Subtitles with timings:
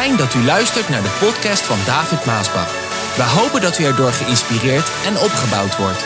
[0.00, 2.70] Fijn dat u luistert naar de podcast van David Maasbach.
[3.16, 6.04] We hopen dat u erdoor geïnspireerd en opgebouwd wordt.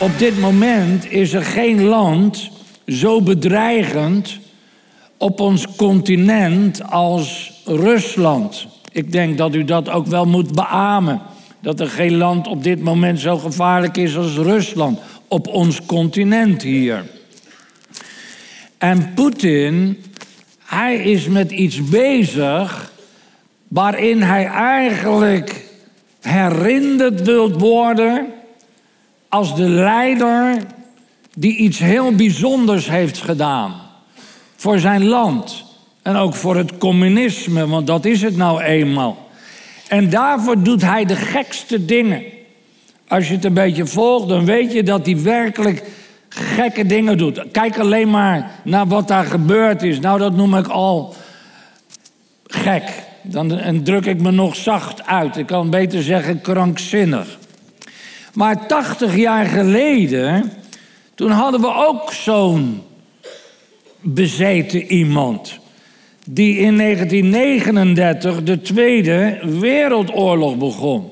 [0.00, 2.50] Op dit moment is er geen land
[2.86, 4.38] zo bedreigend
[5.16, 8.66] op ons continent als Rusland.
[8.92, 11.20] Ik denk dat u dat ook wel moet beamen.
[11.60, 14.98] Dat er geen land op dit moment zo gevaarlijk is als Rusland.
[15.28, 17.16] Op ons continent hier.
[18.78, 20.02] En Poetin,
[20.64, 22.92] hij is met iets bezig
[23.68, 25.64] waarin hij eigenlijk
[26.20, 28.26] herinnerd wilt worden
[29.28, 30.56] als de leider
[31.34, 33.74] die iets heel bijzonders heeft gedaan
[34.56, 35.64] voor zijn land
[36.02, 39.28] en ook voor het communisme, want dat is het nou eenmaal.
[39.88, 42.22] En daarvoor doet hij de gekste dingen.
[43.08, 45.82] Als je het een beetje volgt, dan weet je dat hij werkelijk
[46.28, 47.44] gekke dingen doet.
[47.52, 50.00] Kijk alleen maar naar wat daar gebeurd is.
[50.00, 51.14] Nou, dat noem ik al
[52.46, 53.06] gek.
[53.22, 55.36] Dan druk ik me nog zacht uit.
[55.36, 57.38] Ik kan beter zeggen krankzinnig.
[58.34, 60.52] Maar 80 jaar geleden,
[61.14, 62.82] toen hadden we ook zo'n
[64.00, 65.58] bezeten iemand.
[66.26, 71.10] Die in 1939 de Tweede Wereldoorlog begon.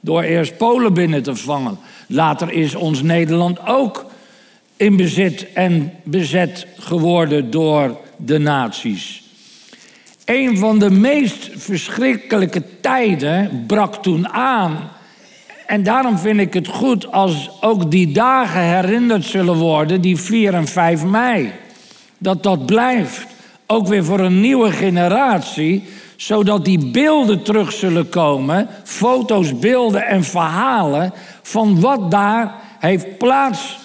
[0.00, 1.78] Door eerst Polen binnen te vangen.
[2.08, 4.09] Later is ons Nederland ook
[4.80, 9.22] in bezit en bezet geworden door de nazi's.
[10.24, 14.90] Een van de meest verschrikkelijke tijden brak toen aan.
[15.66, 20.54] En daarom vind ik het goed als ook die dagen herinnerd zullen worden, die 4
[20.54, 21.52] en 5 mei.
[22.18, 23.26] Dat dat blijft.
[23.66, 25.84] Ook weer voor een nieuwe generatie,
[26.16, 33.79] zodat die beelden terug zullen komen, foto's, beelden en verhalen van wat daar heeft plaatsgevonden.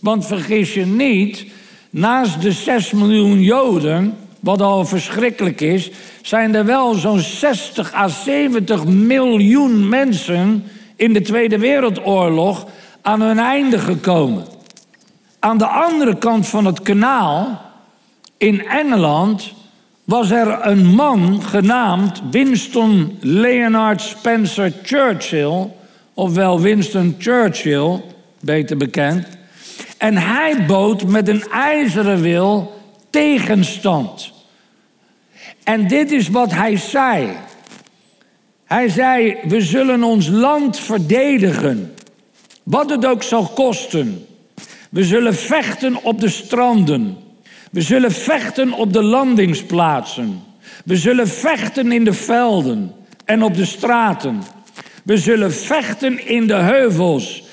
[0.00, 1.46] Want vergis je niet,
[1.90, 5.90] naast de 6 miljoen Joden, wat al verschrikkelijk is,
[6.22, 10.64] zijn er wel zo'n 60 à 70 miljoen mensen
[10.96, 12.66] in de Tweede Wereldoorlog
[13.02, 14.44] aan hun einde gekomen.
[15.38, 17.60] Aan de andere kant van het kanaal,
[18.36, 19.52] in Engeland,
[20.04, 25.70] was er een man genaamd Winston Leonard Spencer Churchill,
[26.14, 28.00] ofwel Winston Churchill,
[28.40, 29.26] beter bekend.
[29.98, 32.80] En hij bood met een ijzeren wil
[33.10, 34.32] tegenstand.
[35.64, 37.28] En dit is wat hij zei.
[38.64, 41.94] Hij zei: We zullen ons land verdedigen,
[42.62, 44.26] wat het ook zal kosten.
[44.90, 47.16] We zullen vechten op de stranden.
[47.70, 50.42] We zullen vechten op de landingsplaatsen.
[50.84, 52.92] We zullen vechten in de velden
[53.24, 54.42] en op de straten.
[55.04, 57.44] We zullen vechten in de heuvels.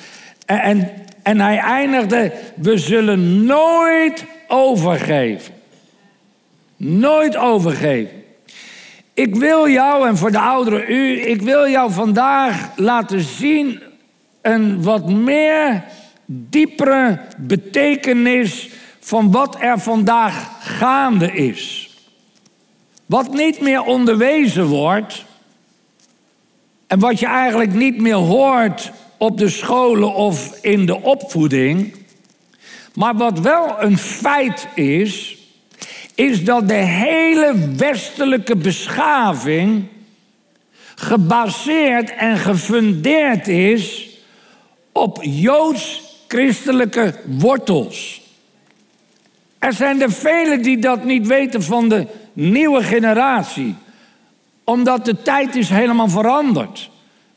[0.46, 0.92] En,
[1.24, 5.54] en, hij eindigde: We zullen nooit overgeven.
[6.78, 8.24] Nooit overgeven.
[9.14, 13.82] Ik wil jou, en voor de ouderen u, ik wil jou vandaag laten zien
[14.42, 15.84] een wat meer
[16.26, 21.90] diepere betekenis van wat er vandaag gaande is.
[23.06, 25.26] Wat niet meer onderwezen wordt
[26.88, 31.96] en wat je eigenlijk niet meer hoort op de scholen of in de opvoeding,
[32.94, 35.38] maar wat wel een feit is,
[36.16, 39.86] is dat de hele westelijke beschaving
[40.96, 44.10] gebaseerd en gefundeerd is
[44.92, 48.22] op joods-christelijke wortels.
[49.60, 53.76] Er zijn er velen die dat niet weten van de nieuwe generatie,
[54.64, 56.90] omdat de tijd is helemaal veranderd.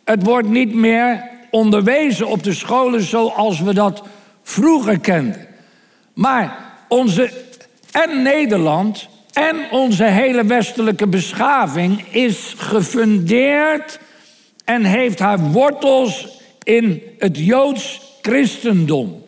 [0.05, 4.03] Het wordt niet meer onderwezen op de scholen zoals we dat
[4.43, 5.47] vroeger kenden.
[6.15, 7.31] Maar onze
[7.93, 13.99] en Nederland en onze hele westelijke beschaving is gefundeerd
[14.65, 16.29] en heeft haar wortels
[16.63, 19.25] in het Joods christendom.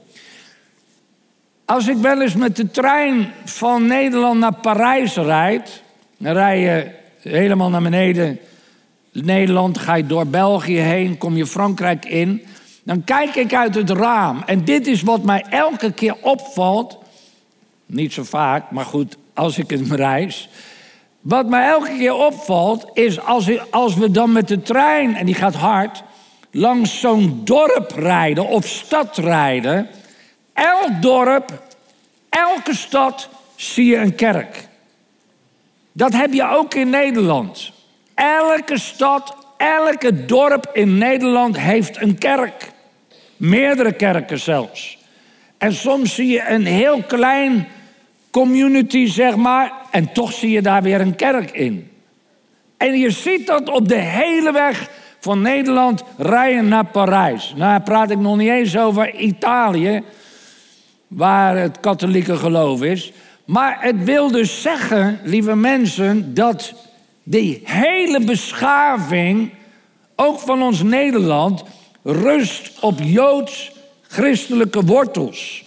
[1.64, 5.82] Als ik wel eens met de trein van Nederland naar Parijs rijd,
[6.18, 6.90] dan rij je
[7.30, 8.38] helemaal naar beneden.
[9.24, 12.42] Nederland, ga je door België heen, kom je Frankrijk in.
[12.82, 16.98] Dan kijk ik uit het raam en dit is wat mij elke keer opvalt.
[17.86, 20.48] Niet zo vaak, maar goed, als ik het reis.
[21.20, 25.34] Wat mij elke keer opvalt, is als, als we dan met de trein, en die
[25.34, 26.02] gaat hard,
[26.50, 29.88] langs zo'n dorp rijden of stad rijden.
[30.52, 31.62] Elk dorp,
[32.28, 34.68] elke stad zie je een kerk.
[35.92, 37.72] Dat heb je ook in Nederland.
[38.18, 42.70] Elke stad, elke dorp in Nederland heeft een kerk.
[43.36, 44.98] Meerdere kerken zelfs.
[45.58, 47.68] En soms zie je een heel klein
[48.30, 51.90] community, zeg maar, en toch zie je daar weer een kerk in.
[52.76, 57.52] En je ziet dat op de hele weg van Nederland rijden naar Parijs.
[57.56, 60.02] Nou, praat ik nog niet eens over Italië,
[61.08, 63.12] waar het katholieke geloof is.
[63.44, 66.87] Maar het wil dus zeggen, lieve mensen, dat
[67.30, 69.50] die hele beschaving,
[70.16, 71.62] ook van ons Nederland,
[72.02, 75.64] rust op joods-christelijke wortels.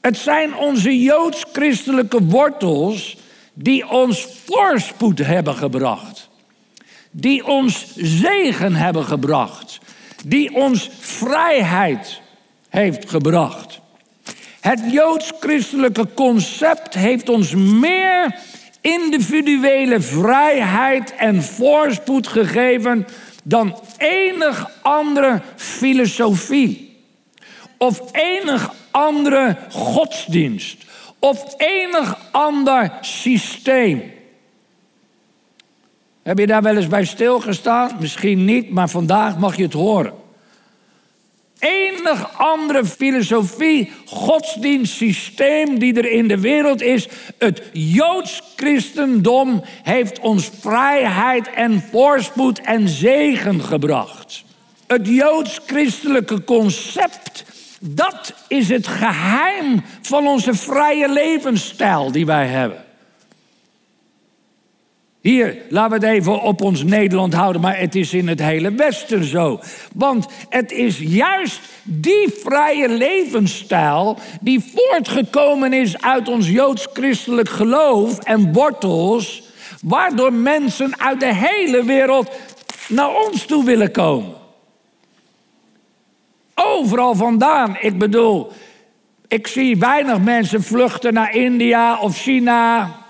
[0.00, 3.16] Het zijn onze joods-christelijke wortels
[3.54, 6.28] die ons voorspoed hebben gebracht.
[7.10, 9.78] Die ons zegen hebben gebracht.
[10.26, 12.20] Die ons vrijheid
[12.68, 13.80] heeft gebracht.
[14.60, 18.38] Het joods-christelijke concept heeft ons meer
[18.82, 23.06] individuele vrijheid en voorspoed gegeven
[23.44, 26.96] dan enig andere filosofie
[27.78, 30.84] of enig andere godsdienst
[31.18, 34.12] of enig ander systeem.
[36.22, 37.90] Heb je daar wel eens bij stilgestaan?
[38.00, 40.21] Misschien niet, maar vandaag mag je het horen.
[41.62, 50.50] Enig andere filosofie, godsdienstsysteem die er in de wereld is, het Joods christendom heeft ons
[50.60, 54.44] vrijheid en voorspoed en zegen gebracht.
[54.86, 57.44] Het Joods christelijke concept
[57.80, 62.84] dat is het geheim van onze vrije levensstijl die wij hebben.
[65.22, 68.72] Hier, laten we het even op ons Nederland houden, maar het is in het hele
[68.72, 69.60] Westen zo.
[69.94, 78.52] Want het is juist die vrije levensstijl die voortgekomen is uit ons joods-christelijk geloof en
[78.52, 79.42] wortels,
[79.82, 82.30] waardoor mensen uit de hele wereld
[82.88, 84.34] naar ons toe willen komen.
[86.54, 87.76] Overal vandaan.
[87.80, 88.52] Ik bedoel,
[89.28, 93.00] ik zie weinig mensen vluchten naar India of China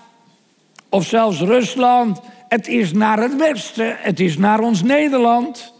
[0.93, 2.19] of zelfs Rusland.
[2.47, 5.73] Het is naar het Westen, het is naar ons Nederland.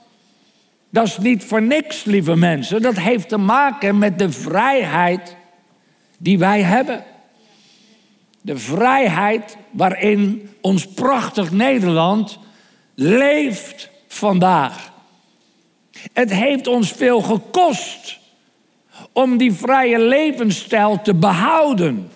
[0.90, 2.82] Dat is niet voor niks, lieve mensen.
[2.82, 5.36] Dat heeft te maken met de vrijheid
[6.18, 7.04] die wij hebben.
[8.42, 12.40] De vrijheid waarin ons prachtig Nederland
[12.96, 14.92] leeft vandaag.
[16.14, 18.20] Het heeft ons veel gekost
[19.12, 22.12] om die vrije levensstijl te behouden.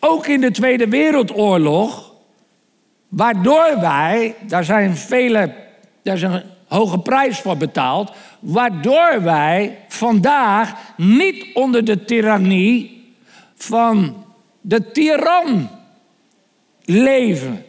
[0.00, 2.12] Ook in de Tweede Wereldoorlog,
[3.08, 5.54] waardoor wij, daar zijn vele,
[6.02, 13.12] daar is een hoge prijs voor betaald, waardoor wij vandaag niet onder de tirannie
[13.54, 14.24] van
[14.60, 15.68] de tiran
[16.84, 17.64] leven,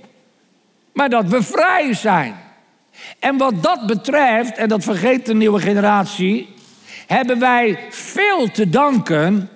[0.94, 2.36] maar dat we vrij zijn.
[3.20, 6.54] En wat dat betreft, en dat vergeet de nieuwe generatie,
[7.08, 9.50] hebben wij veel te danken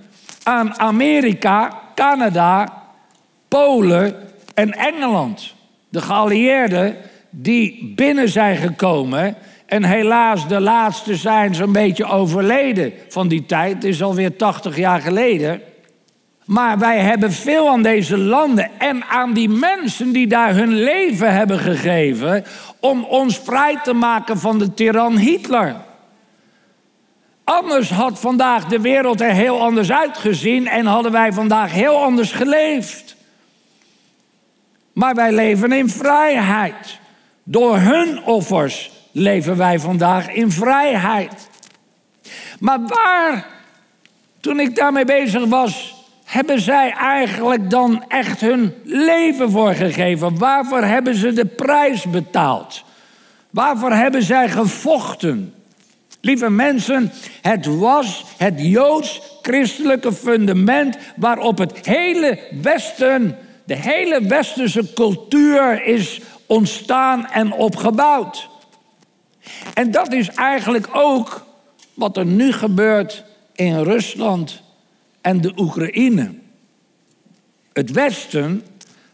[0.44, 2.84] aan Amerika, Canada,
[3.48, 4.16] Polen
[4.54, 5.54] en Engeland.
[5.90, 6.96] De geallieerden
[7.30, 9.36] die binnen zijn gekomen.
[9.66, 13.74] En helaas, de laatste zijn zo'n beetje overleden van die tijd.
[13.74, 15.62] Het is alweer 80 jaar geleden.
[16.46, 21.34] Maar wij hebben veel aan deze landen en aan die mensen die daar hun leven
[21.34, 22.44] hebben gegeven
[22.80, 25.76] om ons vrij te maken van de tiran Hitler.
[27.50, 32.32] Anders had vandaag de wereld er heel anders uitgezien en hadden wij vandaag heel anders
[32.32, 33.16] geleefd.
[34.94, 37.00] Maar wij leven in vrijheid.
[37.44, 41.50] Door hun offers leven wij vandaag in vrijheid.
[42.60, 43.46] Maar waar,
[44.40, 50.38] toen ik daarmee bezig was, hebben zij eigenlijk dan echt hun leven voor gegeven?
[50.38, 52.84] Waarvoor hebben ze de prijs betaald?
[53.50, 55.54] Waarvoor hebben zij gevochten?
[56.22, 57.12] Lieve mensen,
[57.42, 67.28] het was het joods-christelijke fundament waarop het hele Westen, de hele westerse cultuur is ontstaan
[67.28, 68.50] en opgebouwd.
[69.74, 71.46] En dat is eigenlijk ook
[71.94, 73.24] wat er nu gebeurt
[73.56, 74.62] in Rusland
[75.22, 76.34] en de Oekraïne.
[77.74, 78.66] Het Westen,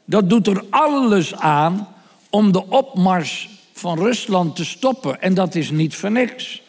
[0.05, 1.87] dat doet er alles aan
[2.29, 5.21] om de opmars van Rusland te stoppen.
[5.21, 6.63] En dat is niet voor niks.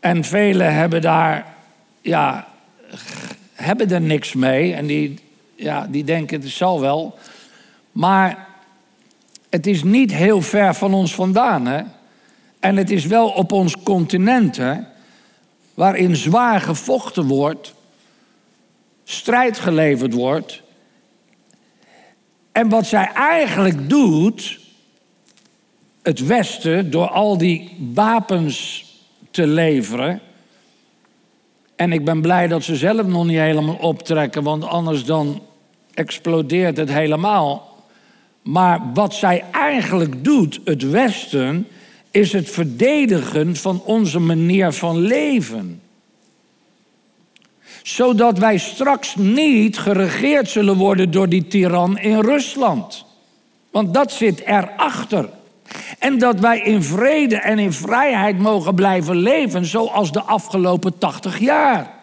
[0.00, 1.54] En velen hebben daar,
[2.00, 2.48] ja,
[3.54, 4.74] hebben er niks mee.
[4.74, 5.18] En die,
[5.54, 7.18] ja, die denken het zal wel.
[7.92, 8.46] Maar
[9.50, 11.66] het is niet heel ver van ons vandaan.
[11.66, 11.82] Hè?
[12.60, 14.74] En het is wel op ons continent, hè,
[15.74, 17.74] waarin zwaar gevochten wordt
[19.08, 20.62] strijd geleverd wordt.
[22.52, 24.60] En wat zij eigenlijk doet,
[26.02, 28.86] het Westen, door al die wapens
[29.30, 30.20] te leveren,
[31.76, 35.42] En ik ben blij dat ze zelf nog niet helemaal optrekken, want anders dan
[35.94, 37.84] explodeert het helemaal.
[38.42, 41.66] Maar wat zij eigenlijk doet, het Westen,
[42.10, 45.80] is het verdedigen van onze manier van leven.
[47.82, 53.04] Zodat wij straks niet geregeerd zullen worden door die tiran in Rusland.
[53.70, 55.28] Want dat zit erachter.
[55.98, 61.38] En dat wij in vrede en in vrijheid mogen blijven leven zoals de afgelopen 80
[61.38, 61.94] jaar.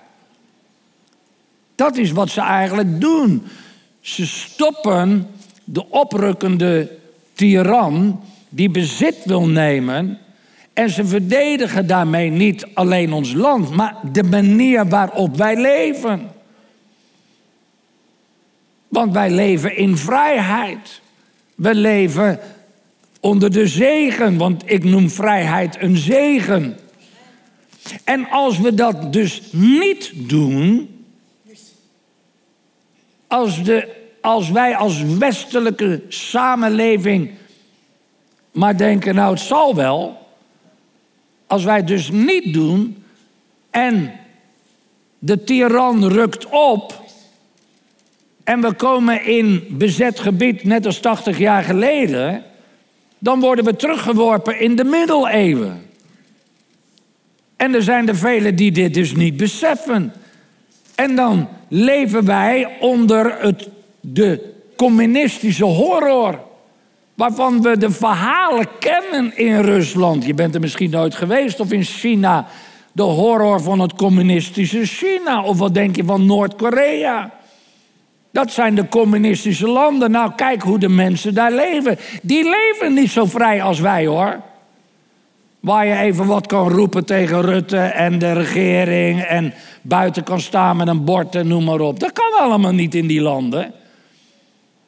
[1.75, 3.43] Dat is wat ze eigenlijk doen.
[3.99, 5.27] Ze stoppen
[5.63, 6.91] de oprukkende
[7.33, 10.19] tiran die bezit wil nemen.
[10.73, 16.31] En ze verdedigen daarmee niet alleen ons land, maar de manier waarop wij leven.
[18.87, 21.01] Want wij leven in vrijheid.
[21.55, 22.39] We leven
[23.25, 26.77] onder de zegen, want ik noem vrijheid een zegen.
[28.03, 30.89] En als we dat dus niet doen,
[33.27, 33.87] als, de,
[34.21, 37.31] als wij als westelijke samenleving
[38.51, 40.17] maar denken, nou het zal wel,
[41.47, 43.03] als wij dus niet doen
[43.69, 44.13] en
[45.19, 47.03] de tiran rukt op
[48.43, 52.43] en we komen in bezet gebied net als 80 jaar geleden,
[53.25, 55.89] dan worden we teruggeworpen in de middeleeuwen.
[57.55, 60.13] En er zijn er velen die dit dus niet beseffen.
[60.95, 63.69] En dan leven wij onder het,
[64.01, 66.39] de communistische horror.
[67.13, 70.25] Waarvan we de verhalen kennen in Rusland.
[70.25, 71.59] Je bent er misschien nooit geweest.
[71.59, 72.47] Of in China.
[72.91, 75.43] De horror van het communistische China.
[75.43, 77.33] Of wat denk je van Noord-Korea?
[78.35, 80.11] Dat zijn de communistische landen.
[80.11, 81.97] Nou, kijk hoe de mensen daar leven.
[82.21, 84.41] Die leven niet zo vrij als wij hoor.
[85.59, 89.21] Waar je even wat kan roepen tegen Rutte en de regering.
[89.21, 91.99] En buiten kan staan met een bord en noem maar op.
[91.99, 93.73] Dat kan allemaal niet in die landen.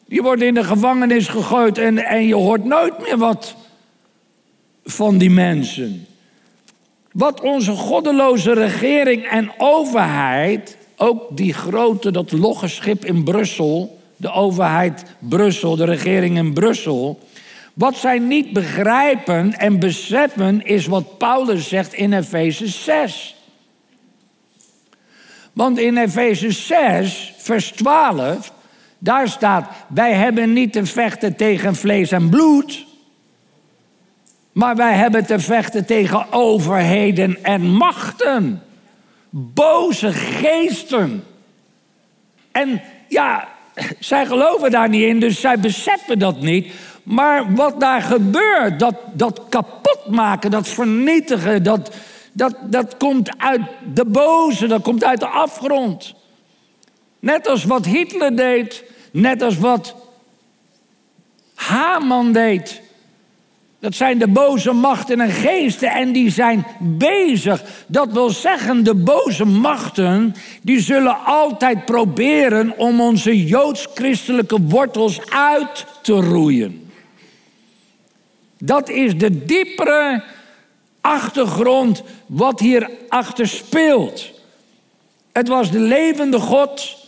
[0.08, 3.56] Je wordt in de gevangenis gegooid en, en je hoort nooit meer wat
[4.84, 6.08] van die mensen.
[7.12, 14.32] Wat onze goddeloze regering en overheid, ook die grote, dat logge schip in Brussel, de
[14.32, 17.20] overheid Brussel, de regering in Brussel,
[17.74, 23.36] wat zij niet begrijpen en beseffen is wat Paulus zegt in Efeze 6.
[25.54, 28.54] Want in Efeze 6, vers 12,
[28.98, 32.86] daar staat, wij hebben niet te vechten tegen vlees en bloed,
[34.52, 38.62] maar wij hebben te vechten tegen overheden en machten,
[39.38, 41.24] boze geesten.
[42.52, 43.48] En ja,
[44.00, 46.74] zij geloven daar niet in, dus zij beseffen dat niet.
[47.04, 51.96] Maar wat daar gebeurt, dat, dat kapotmaken, dat vernietigen, dat,
[52.32, 53.62] dat, dat komt uit
[53.94, 56.14] de boze, dat komt uit de afgrond.
[57.20, 59.96] Net als wat Hitler deed, net als wat
[61.56, 62.82] Haman deed.
[63.80, 67.64] Dat zijn de boze machten en geesten en die zijn bezig.
[67.88, 75.86] Dat wil zeggen, de boze machten, die zullen altijd proberen om onze joods-christelijke wortels uit
[76.02, 76.92] te roeien.
[78.60, 80.24] Dat is de diepere
[81.02, 84.32] achtergrond wat hier achter speelt.
[85.32, 87.07] Het was de levende God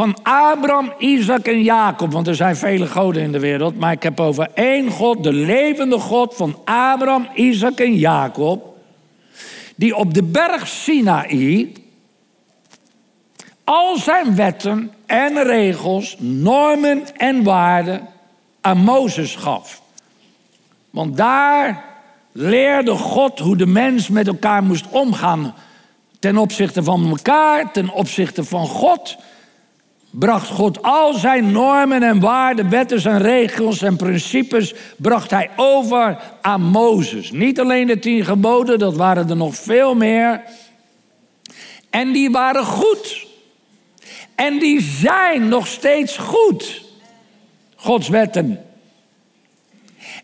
[0.00, 2.12] van Abraham, Isaac en Jacob.
[2.12, 3.78] Want er zijn vele goden in de wereld.
[3.78, 8.76] Maar ik heb over één God, de levende God van Abraham, Isaac en Jacob.
[9.76, 11.72] Die op de berg Sinaï
[13.64, 18.08] al zijn wetten en regels, normen en waarden
[18.60, 19.82] aan Mozes gaf.
[20.90, 21.84] Want daar
[22.32, 25.54] leerde God hoe de mens met elkaar moest omgaan.
[26.18, 29.16] Ten opzichte van elkaar, ten opzichte van God.
[30.10, 36.18] Bracht God al zijn normen en waarden, wetten en regels en principes, bracht hij over
[36.40, 37.30] aan Mozes.
[37.30, 40.42] Niet alleen de tien geboden, dat waren er nog veel meer.
[41.90, 43.26] En die waren goed.
[44.34, 46.82] En die zijn nog steeds goed.
[47.76, 48.64] Gods wetten.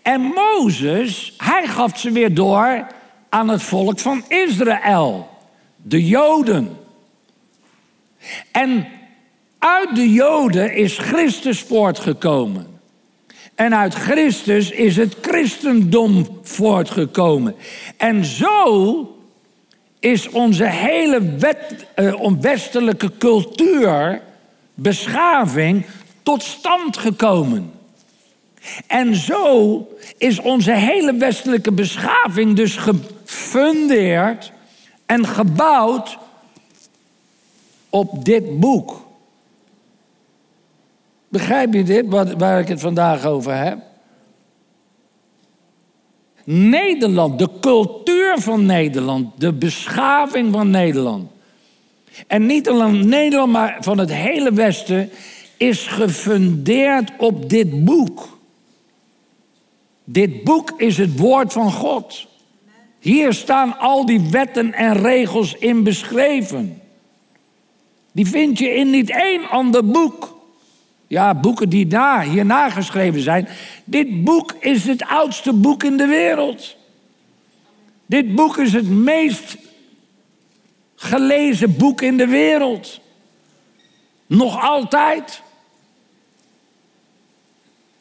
[0.02, 2.86] En Mozes, hij gaf ze weer door
[3.28, 5.28] aan het volk van Israël,
[5.76, 6.78] de Joden.
[8.52, 8.86] En
[9.66, 12.66] uit de Joden is Christus voortgekomen.
[13.54, 17.54] En uit Christus is het christendom voortgekomen.
[17.96, 19.16] En zo
[20.00, 24.22] is onze hele wet, uh, westelijke cultuur,
[24.74, 25.86] beschaving,
[26.22, 27.72] tot stand gekomen.
[28.86, 34.52] En zo is onze hele westelijke beschaving dus gefundeerd
[35.06, 36.18] en gebouwd
[37.90, 39.05] op dit boek.
[41.28, 42.04] Begrijp je dit,
[42.38, 43.78] waar ik het vandaag over heb?
[46.44, 51.30] Nederland, de cultuur van Nederland, de beschaving van Nederland.
[52.26, 55.10] En niet alleen Nederland, maar van het hele Westen
[55.56, 58.38] is gefundeerd op dit boek.
[60.04, 62.26] Dit boek is het woord van God.
[62.98, 66.80] Hier staan al die wetten en regels in beschreven.
[68.12, 70.35] Die vind je in niet één ander boek.
[71.06, 73.48] Ja, boeken die daar, hierna geschreven zijn.
[73.84, 76.76] Dit boek is het oudste boek in de wereld.
[78.06, 79.56] Dit boek is het meest
[80.96, 83.00] gelezen boek in de wereld.
[84.26, 85.42] Nog altijd.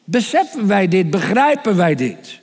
[0.04, 1.10] Beseffen wij dit?
[1.10, 2.40] Begrijpen wij dit?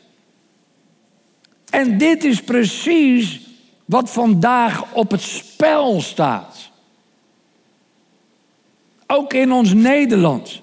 [1.69, 3.39] En dit is precies
[3.85, 6.71] wat vandaag op het spel staat.
[9.07, 10.61] Ook in ons Nederland.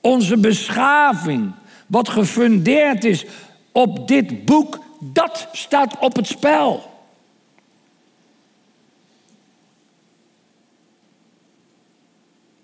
[0.00, 1.52] Onze beschaving,
[1.86, 3.24] wat gefundeerd is
[3.72, 6.90] op dit boek, dat staat op het spel.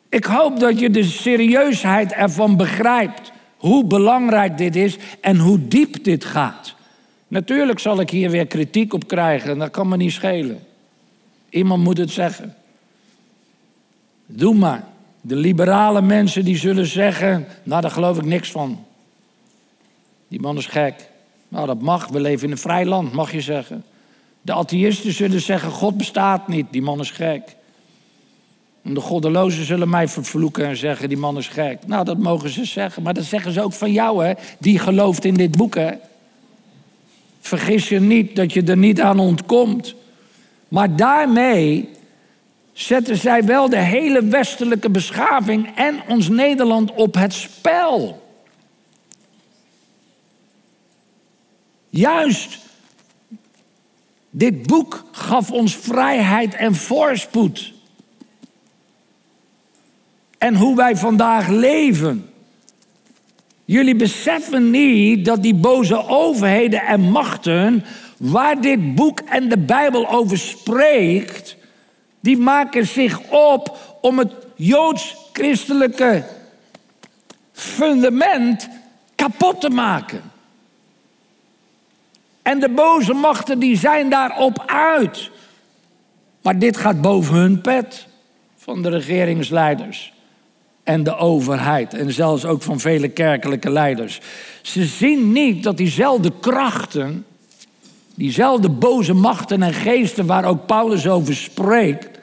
[0.08, 3.32] Ik hoop dat je de serieusheid ervan begrijpt.
[3.56, 6.74] Hoe belangrijk dit is en hoe diep dit gaat.
[7.28, 10.66] Natuurlijk zal ik hier weer kritiek op krijgen, dat kan me niet schelen.
[11.48, 12.54] Iemand moet het zeggen.
[14.26, 14.84] Doe maar.
[15.26, 18.84] De liberale mensen die zullen zeggen, nou daar geloof ik niks van.
[20.28, 21.08] Die man is gek.
[21.48, 23.84] Nou dat mag, we leven in een vrij land, mag je zeggen.
[24.42, 27.56] De atheïsten zullen zeggen, God bestaat niet, die man is gek.
[28.82, 31.86] En de goddelozen zullen mij vervloeken en zeggen, die man is gek.
[31.86, 35.24] Nou, dat mogen ze zeggen, maar dat zeggen ze ook van jou, hè, die gelooft
[35.24, 35.92] in dit boek, hè.
[37.40, 39.94] Vergis je niet dat je er niet aan ontkomt.
[40.68, 41.88] Maar daarmee
[42.76, 48.22] zetten zij wel de hele westelijke beschaving en ons Nederland op het spel.
[51.90, 52.58] Juist
[54.30, 57.72] dit boek gaf ons vrijheid en voorspoed.
[60.38, 62.30] En hoe wij vandaag leven.
[63.64, 67.84] Jullie beseffen niet dat die boze overheden en machten,
[68.16, 71.55] waar dit boek en de Bijbel over spreekt,
[72.26, 76.24] die maken zich op om het joods-christelijke
[77.52, 78.68] fundament
[79.14, 80.22] kapot te maken.
[82.42, 85.30] En de boze machten die zijn daarop uit.
[86.42, 88.06] Maar dit gaat boven hun pet
[88.56, 90.12] van de regeringsleiders
[90.82, 91.94] en de overheid.
[91.94, 94.20] En zelfs ook van vele kerkelijke leiders.
[94.62, 97.26] Ze zien niet dat diezelfde krachten,
[98.14, 102.15] diezelfde boze machten en geesten waar ook Paulus over spreekt,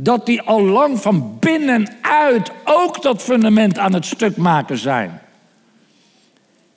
[0.00, 5.20] dat die al lang van binnenuit ook dat fundament aan het stuk maken zijn.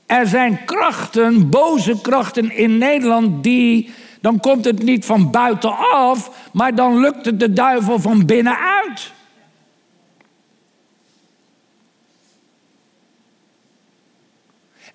[0.05, 3.93] Er zijn krachten, boze krachten in Nederland, die.
[4.21, 9.11] Dan komt het niet van buitenaf, maar dan lukt het de duivel van binnenuit.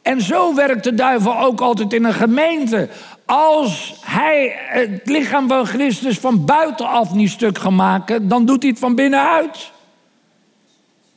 [0.02, 2.88] En zo werkt de duivel ook altijd in een gemeente.
[3.26, 8.70] Als hij het lichaam van Christus van buitenaf niet stuk kan maken, dan doet hij
[8.70, 9.70] het van binnenuit.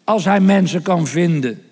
[0.04, 1.63] Als hij mensen kan vinden.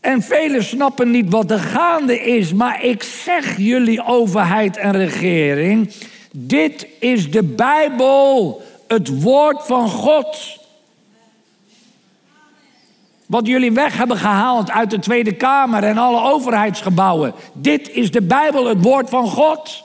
[0.00, 5.92] En velen snappen niet wat er gaande is, maar ik zeg jullie overheid en regering,
[6.30, 10.55] dit is de Bijbel, het woord van God.
[13.26, 17.34] Wat jullie weg hebben gehaald uit de Tweede Kamer en alle overheidsgebouwen.
[17.52, 19.84] Dit is de Bijbel, het woord van God.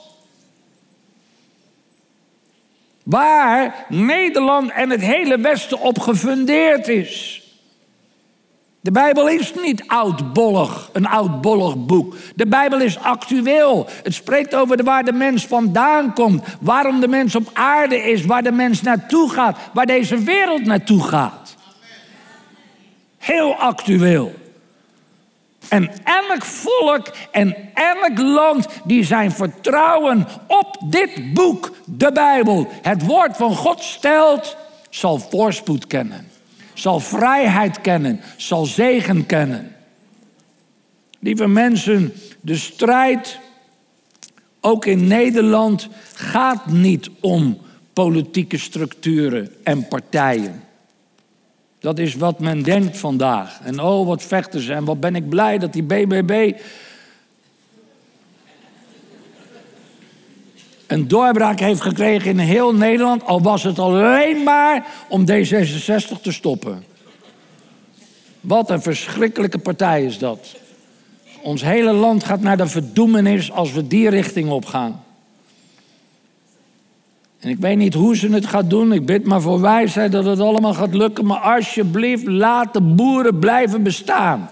[3.02, 7.42] Waar Nederland en het hele Westen op gefundeerd is.
[8.80, 12.16] De Bijbel is niet oudbollig, een oudbollig boek.
[12.34, 13.86] De Bijbel is actueel.
[14.02, 18.42] Het spreekt over waar de mens vandaan komt, waarom de mens op aarde is, waar
[18.42, 21.41] de mens naartoe gaat, waar deze wereld naartoe gaat.
[23.22, 24.32] Heel actueel.
[25.68, 33.04] En elk volk en elk land die zijn vertrouwen op dit boek, de Bijbel, het
[33.06, 34.56] woord van God stelt,
[34.90, 36.30] zal voorspoed kennen.
[36.74, 39.76] Zal vrijheid kennen, zal zegen kennen.
[41.18, 43.38] Lieve mensen, de strijd,
[44.60, 47.58] ook in Nederland, gaat niet om
[47.92, 50.62] politieke structuren en partijen.
[51.82, 53.60] Dat is wat men denkt vandaag.
[53.62, 54.72] En oh, wat vechten ze.
[54.72, 56.52] En wat ben ik blij dat die BBB.
[60.92, 66.32] een doorbraak heeft gekregen in heel Nederland, al was het alleen maar om D66 te
[66.32, 66.84] stoppen.
[68.40, 70.54] Wat een verschrikkelijke partij is dat.
[71.42, 75.04] Ons hele land gaat naar de verdoemenis als we die richting op gaan.
[77.42, 78.92] En ik weet niet hoe ze het gaat doen.
[78.92, 81.26] Ik bid maar voor wijsheid dat het allemaal gaat lukken.
[81.26, 84.50] Maar alsjeblieft, laat de boeren blijven bestaan.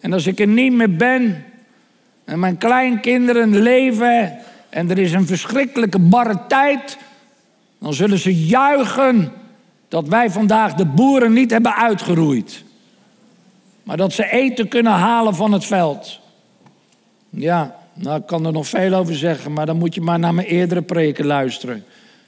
[0.00, 1.44] En als ik er niet meer ben
[2.24, 4.38] en mijn kleinkinderen leven
[4.68, 6.98] en er is een verschrikkelijke barre tijd,
[7.78, 9.32] dan zullen ze juichen
[9.88, 12.64] dat wij vandaag de boeren niet hebben uitgeroeid.
[13.82, 16.20] Maar dat ze eten kunnen halen van het veld.
[17.30, 20.34] Ja, nou, ik kan er nog veel over zeggen, maar dan moet je maar naar
[20.34, 21.84] mijn eerdere preken luisteren.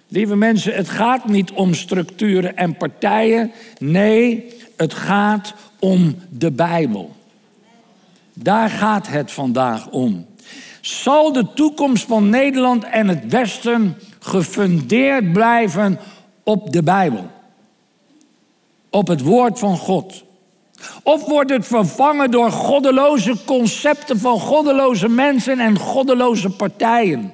[0.08, 3.52] Lieve mensen, het gaat niet om structuren en partijen.
[3.78, 4.46] Nee,
[4.76, 7.16] het gaat om de Bijbel.
[8.32, 10.26] Daar gaat het vandaag om.
[10.80, 15.98] Zal de toekomst van Nederland en het Westen gefundeerd blijven
[16.42, 17.30] op de Bijbel?
[18.90, 20.24] Op het woord van God?
[21.02, 27.32] Of wordt het vervangen door goddeloze concepten van goddeloze mensen en goddeloze partijen?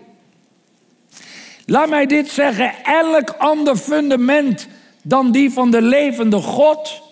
[1.66, 4.68] Laat mij dit zeggen: elk ander fundament
[5.02, 7.02] dan die van de levende God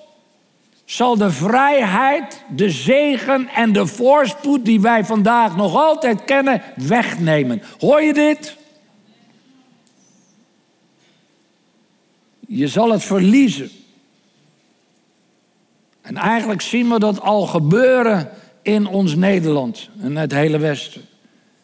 [0.85, 7.63] zal de vrijheid, de zegen en de voorspoed die wij vandaag nog altijd kennen wegnemen.
[7.79, 8.57] Hoor je dit?
[12.47, 13.71] Je zal het verliezen.
[16.19, 18.31] En eigenlijk zien we dat al gebeuren
[18.63, 21.03] in ons Nederland en het hele Westen.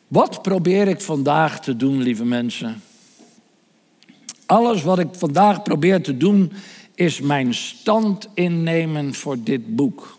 [0.09, 2.83] Wat probeer ik vandaag te doen, lieve mensen?
[4.47, 6.53] Alles wat ik vandaag probeer te doen,
[6.95, 10.19] is mijn stand innemen voor dit boek.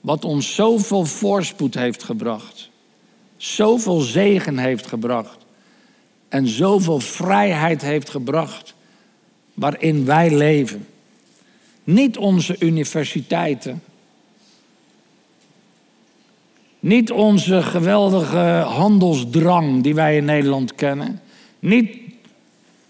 [0.00, 2.70] Wat ons zoveel voorspoed heeft gebracht,
[3.36, 5.38] zoveel zegen heeft gebracht
[6.28, 8.74] en zoveel vrijheid heeft gebracht
[9.54, 10.86] waarin wij leven.
[11.88, 13.82] Niet onze universiteiten.
[16.80, 21.20] Niet onze geweldige handelsdrang die wij in Nederland kennen.
[21.58, 21.96] Niet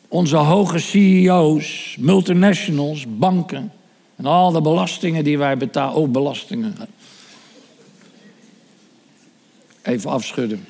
[0.09, 3.73] onze hoge CEO's, multinationals, banken
[4.17, 5.95] en al de belastingen die wij betalen.
[5.95, 6.75] Oh, belastingen.
[9.83, 10.67] Even afschudden.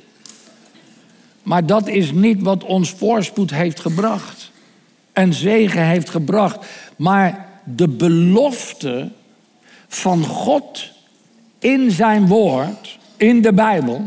[1.42, 4.50] Maar dat is niet wat ons voorspoed heeft gebracht.
[5.12, 6.66] En zegen heeft gebracht.
[6.96, 9.08] Maar de belofte
[9.88, 10.90] van God
[11.58, 14.06] in zijn woord, in de Bijbel,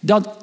[0.00, 0.36] dat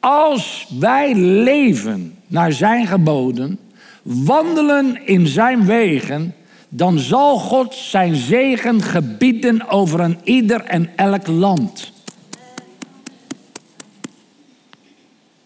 [0.00, 3.58] als wij leven naar zijn geboden,
[4.02, 6.34] wandelen in zijn wegen,
[6.68, 11.92] dan zal God zijn zegen gebieden over een ieder en elk land.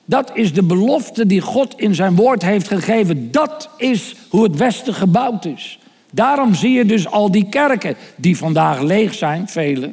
[0.08, 3.30] Dat is de belofte die God in zijn woord heeft gegeven.
[3.30, 5.78] Dat is hoe het Westen gebouwd is.
[6.10, 9.92] Daarom zie je dus al die kerken die vandaag leeg zijn, vele.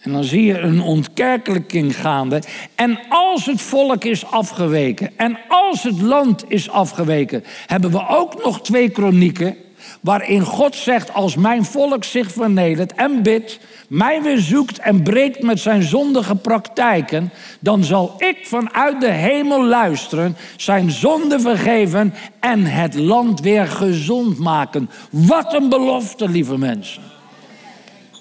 [0.00, 2.42] En dan zie je een ontkerkelijking gaande.
[2.74, 8.44] En als het volk is afgeweken en als het land is afgeweken, hebben we ook
[8.44, 9.56] nog twee kronieken
[10.00, 13.58] waarin God zegt: Als mijn volk zich vernedert en bidt,
[13.90, 19.64] mij weer zoekt en breekt met zijn zondige praktijken, dan zal ik vanuit de hemel
[19.64, 24.90] luisteren, zijn zonde vergeven en het land weer gezond maken.
[25.10, 27.02] Wat een belofte, lieve mensen.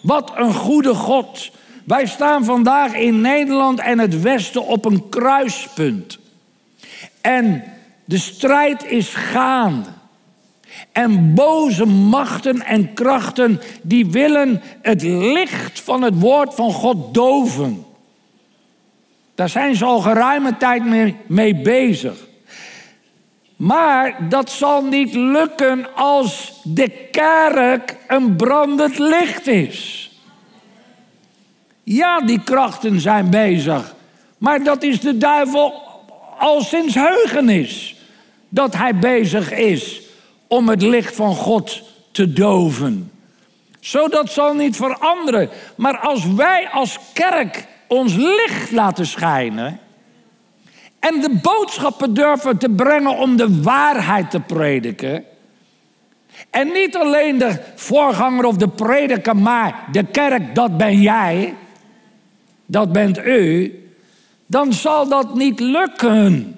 [0.01, 1.51] Wat een goede God.
[1.85, 6.19] Wij staan vandaag in Nederland en het Westen op een kruispunt.
[7.21, 7.63] En
[8.05, 9.98] de strijd is gaande.
[10.91, 17.85] En boze machten en krachten die willen het licht van het woord van God doven.
[19.35, 20.83] Daar zijn ze al geruime tijd
[21.27, 22.27] mee, bezig.
[23.55, 30.09] Maar dat zal niet lukken als de kerk een brandend licht is.
[31.83, 33.95] Ja, die krachten zijn bezig.
[34.37, 35.73] Maar dat is de duivel
[36.37, 37.95] al sinds heugenis.
[38.49, 40.08] Dat hij bezig is
[40.49, 41.81] om het licht van God
[42.11, 43.11] te doven.
[43.79, 45.49] Zo dat zal niet veranderen.
[45.75, 49.79] Maar als wij als kerk ons licht laten schijnen.
[50.99, 55.23] En de boodschappen durven te brengen om de waarheid te prediken.
[56.49, 61.55] En niet alleen de voorganger of de prediker, maar de kerk, dat ben jij.
[62.65, 63.73] Dat bent u.
[64.45, 66.55] Dan zal dat niet lukken.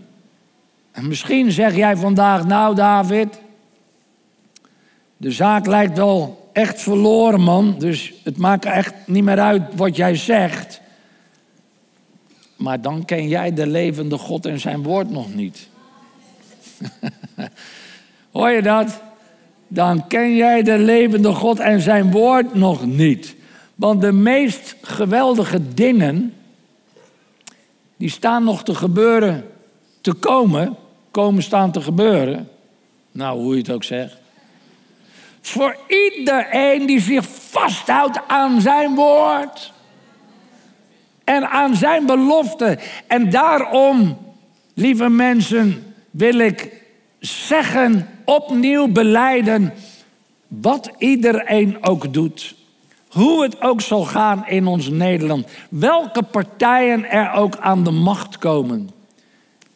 [0.92, 3.41] En misschien zeg jij vandaag, nou David,
[5.22, 7.76] de zaak lijkt wel echt verloren, man.
[7.78, 10.82] Dus het maakt echt niet meer uit wat jij zegt.
[12.56, 15.68] maar dan ken jij de levende God en zijn woord nog niet.
[18.32, 19.02] Hoor je dat?
[19.68, 23.36] Dan ken jij de levende God en zijn woord nog niet.
[23.76, 26.34] Want de meest geweldige dingen,
[27.98, 29.46] die staan nog te gebeuren,
[30.02, 30.76] te komen,
[31.12, 32.50] komen staan te gebeuren.
[33.12, 34.21] Nou, hoe je het ook zegt.
[35.42, 39.74] Voor iedereen die zich vasthoudt aan zijn woord.
[41.24, 42.78] En aan zijn belofte.
[43.08, 44.18] En daarom,
[44.74, 46.84] lieve mensen, wil ik
[47.20, 49.74] zeggen, opnieuw beleiden.
[50.48, 52.56] Wat iedereen ook doet.
[53.08, 55.48] Hoe het ook zal gaan in ons Nederland.
[55.70, 58.90] Welke partijen er ook aan de macht komen.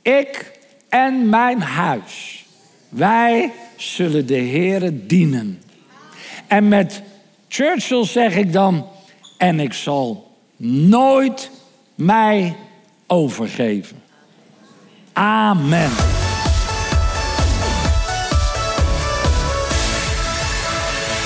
[0.01, 2.44] Ik en mijn huis.
[2.89, 5.61] Wij zullen de Heere dienen.
[6.47, 7.01] En met
[7.47, 8.87] Churchill zeg ik dan,
[9.37, 11.49] en ik zal nooit
[11.95, 12.55] mij
[13.07, 14.03] overgeven.
[15.13, 15.91] Amen.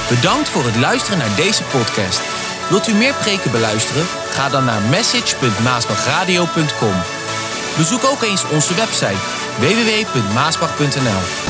[0.10, 2.22] Bedankt voor het luisteren naar deze podcast.
[2.70, 4.06] Wilt u meer preken beluisteren?
[4.30, 6.94] Ga dan naar message.maasbachradio.com.
[7.78, 9.18] Bezoek ook eens onze website
[9.60, 11.49] www.maasbach.nl